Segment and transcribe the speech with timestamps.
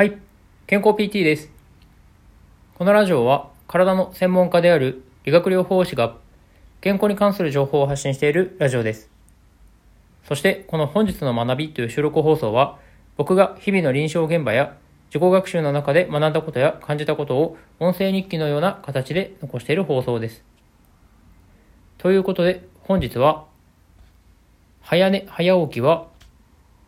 [0.00, 0.16] はい、
[0.66, 1.50] 健康 PT です。
[2.72, 6.16] このラジオは体の専門家である理学療法士が
[6.80, 9.10] 健康に関する情報を発信しているラジオです。
[10.26, 12.78] そしてこの本日の学びという収録放送は
[13.18, 14.74] 僕が日々の臨床現場や
[15.10, 20.42] 自己学習の中で学んだことや感じたことを音声日記のような形で残している放送です。
[21.98, 23.44] ということで本日は
[24.80, 26.09] 早寝早起きは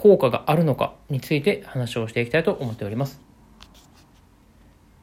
[0.00, 3.20] 効果があるのかについて話をしていきたいと思っております。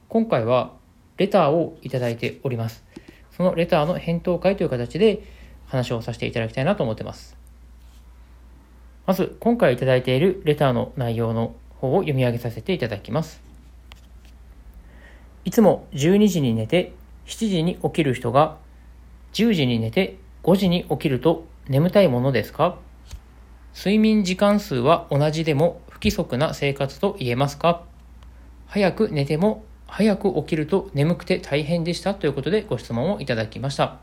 [0.10, 0.74] 今回は
[1.18, 2.84] レターをいただいております。
[3.30, 5.22] そのレターの返答会という形で
[5.68, 7.38] 話をさせていただきたいなと思ってます。
[9.06, 13.40] まず、今回いただいているレターの内容の方を読み上げさせていただきます。
[15.46, 16.94] いつも12時に寝て
[17.28, 18.58] 7時に起きる人が
[19.34, 22.80] 10時に寝て5時に起きると眠たいものですか？
[23.78, 27.84] 睡眠時間数は同じでも不規則な生活と言えますか？
[28.66, 34.00] 早く寝ても早く起きると眠くて大変でしたということでご質問をいただきました。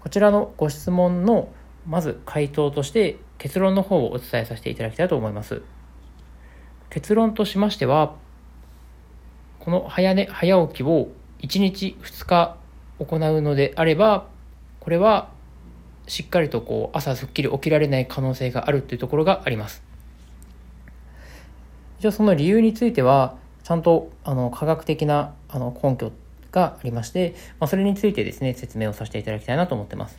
[0.00, 1.50] こちらのご質問の
[1.86, 5.60] まず回答として結論の方をお伝えさせていただきたいと思います。
[6.88, 8.14] 結論としましては、
[9.58, 11.08] この早寝早起きを
[11.40, 12.56] 1日2日
[13.00, 14.28] 行うのであれば、
[14.80, 15.33] これは
[16.06, 19.82] しっかりとこう朝すっきり起きられない可能性があるというところがあります。
[21.98, 26.12] 一応その理由については、ちゃんとあの科学的なあの根拠
[26.52, 30.18] がありまして、まあ、それについてですね、説明をさせていただきたいなと思ってます。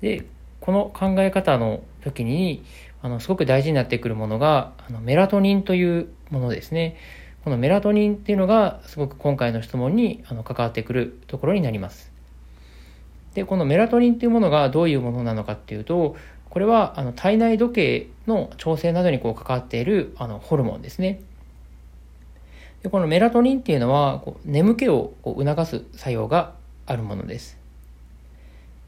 [0.00, 0.24] で、
[0.60, 2.64] この考え方の時に、
[3.02, 6.96] あの、すごく大事になってくるものが、あのメラトニンというものですね。
[7.44, 12.09] このメラトニンっていうのが、すごく今回の質問にあの関わってくるところになります。
[13.34, 16.16] で、このメラトニンっていうものがどういうものなのかっていうと、
[16.50, 21.20] これはあの体内時計の調整などにこう関わっているあのホルモンですね。
[22.82, 26.54] でこのメラトニンっていうのはこう眠気をこう促す作用が
[26.86, 27.56] あるものです。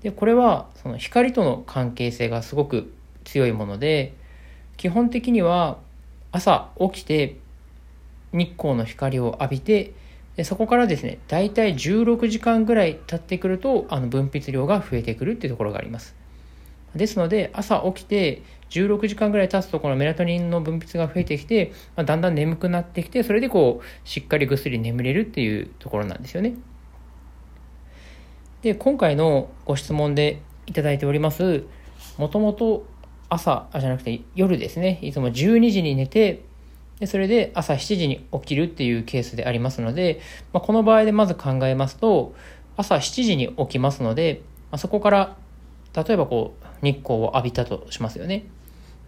[0.02, 2.92] でこれはその光との関係性がすごく
[3.24, 4.14] 強いもので
[4.76, 5.78] 基本的には
[6.32, 7.36] 朝起きて
[8.32, 9.92] 日光の光を浴びて
[10.36, 16.14] でそこからですね大体16時間ぐらい経ってくるとあの分泌量が増えてくるっていうところがあります。
[16.94, 26.54] ですので朝起きて16時間ぐらい経つとこのメラトニンの分泌が増えてきて、まあ、だんだん眠くなってきてそれでこうしっかりぐっすり眠れるっていうところなんですよね。
[28.62, 31.64] で今回のご質問でいただいております
[32.16, 32.86] もともと
[33.28, 36.42] 朝じゃなくて夜ですねいつも12時に寝て
[37.02, 40.20] でそれで朝7時に起きるっていうケースでありますので、
[40.52, 42.32] まあ、この場合でまず考えますと
[42.76, 45.36] 朝7時に起きますので、まあ、そこから
[45.96, 48.44] 例えばこう日光を浴びたとしますよね。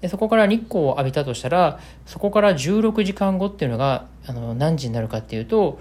[0.00, 5.78] でそこから日光を浴びたとしたらそこから16時間後っていうのがあの何時になるかっていうと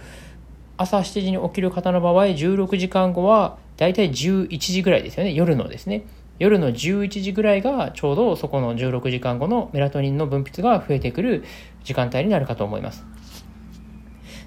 [0.77, 5.33] 朝7時に起きる方の場合16時間後はだいたい11時ぐらいですよね。
[5.33, 6.03] 夜のですね。
[6.43, 11.45] 夜の11時ぐらいがちょうどそこの16時間後のメラトニンの分泌が増えてくる
[11.85, 13.05] 時間帯になるかと思います。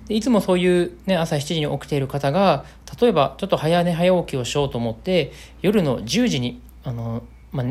[0.06, 2.66] でいつもそういう、ね、朝7時に起きている方が
[3.00, 7.66] 例えばちょっと早寝早起きをしようと思って夜の10時にあの、まあ、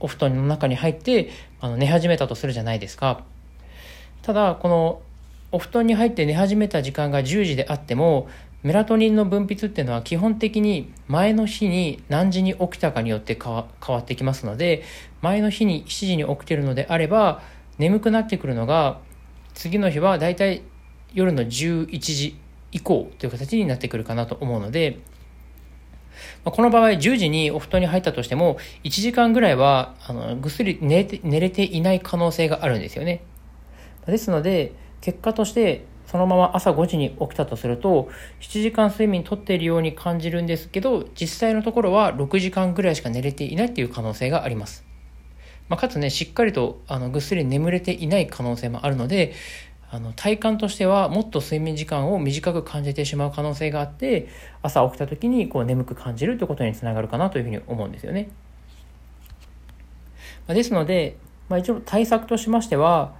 [0.00, 1.30] お布団の中に入って
[1.60, 3.22] あの寝始めたとするじゃないですか。
[4.22, 5.02] ただこの
[5.52, 8.28] お布団に入って寝始めた時間が10時であっても
[8.62, 13.66] メラトニンの分泌っていうのは基本的に前の日に何時に起きたかによって変わ
[13.98, 14.82] ってきますので
[15.22, 17.40] 前の日に7時に起きてるのであれば
[17.78, 18.98] 眠くなってくるのが
[19.54, 20.62] 次の日はだいたい
[21.14, 22.36] 夜の11時
[22.72, 24.98] 以降という形になってくるかなと思うので
[26.44, 33.22] この場合10時にお布団に入ったとしても1時間ぐらいはあのぐっすり寝て寝れていない可能性があるんですよね。
[34.06, 38.08] ですので結果としてそのまま朝5時に起きたとすると
[38.40, 44.84] 7時間睡眠とっているように感じるんですけど実際のところは6時間ぐらいしか寝れていないっていう可能性があります、
[45.68, 49.34] まあ、かつねしっかりとあのぐっすり眠れていない可能性もあるので
[49.90, 54.28] あの体感としてはもっと睡眠時間を短く感じてしまう可能性があって
[54.62, 58.30] 朝起きた時にこう眠く感じるということにつながるかなというふうに思うんですよね、
[60.46, 61.18] まあ、ですので、
[61.50, 63.14] まあ、一応対策としましては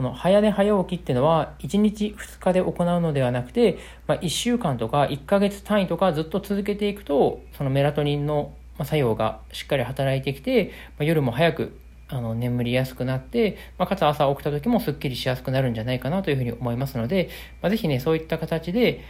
[0.00, 3.76] この早寝早起きっていうのは1日2日で行うのではなくて、
[4.06, 17.28] まあ、1週間とか1ヶ月単位とかずっと続けていくとそのメラトニンの作用がしっかり働いてきて、まあ、夜も早くあの眠りやすくなって、まあ、かつ朝起きた時もすっきりしやすくなるんじゃないかなというふうに思いますので、
[17.60, 19.04] まあ、ぜひねそういった形で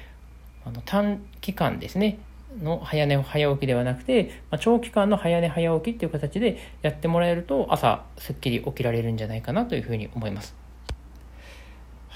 [0.67, 2.19] あの短期間ですね
[2.61, 10.60] の早寝早起きではなくて、まあ、長期間の早寝早起きっていう形でやってもらえると朝すっきり起きられるんじゃないかなというふうに思います。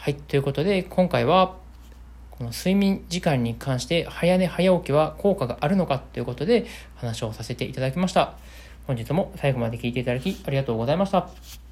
[0.04, 0.16] はい。
[0.16, 1.56] ということで、今回は、
[2.30, 6.66] この睡眠時間に関して早寝早起きは効果があるのかということで
[6.96, 8.34] 話をさせていただきました。
[8.86, 11.63] 本日も最後まで聞いていただきありがとうございました。